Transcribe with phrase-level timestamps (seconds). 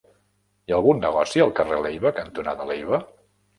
[0.69, 3.05] Hi ha algun negoci al carrer Leiva cantonada Leiva?